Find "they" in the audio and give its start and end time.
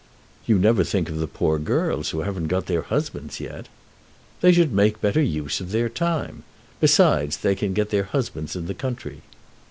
4.41-4.51, 7.37-7.53